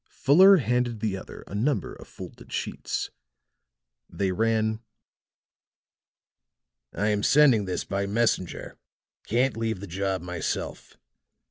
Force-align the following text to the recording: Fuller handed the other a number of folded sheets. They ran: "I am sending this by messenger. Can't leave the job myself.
Fuller 0.15 0.57
handed 0.57 0.99
the 0.99 1.15
other 1.15 1.41
a 1.45 1.53
number 1.53 1.93
of 1.93 2.07
folded 2.07 2.51
sheets. 2.51 3.11
They 4.09 4.31
ran: 4.31 4.79
"I 6.91 7.09
am 7.09 7.21
sending 7.21 7.65
this 7.65 7.83
by 7.83 8.07
messenger. 8.07 8.79
Can't 9.27 9.55
leave 9.55 9.79
the 9.79 9.85
job 9.85 10.23
myself. 10.23 10.97